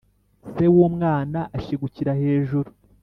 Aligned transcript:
se 0.53 0.65
w'umwana 0.75 1.39
ashigukira 1.57 2.11
hejuru 2.21 2.69